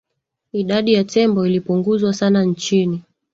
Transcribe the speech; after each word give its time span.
idadi 0.51 0.93
ya 0.93 1.03
tembo 1.03 1.45
ilipunguzwa 1.45 2.13
sana 2.13 2.43
nchini 2.43 3.03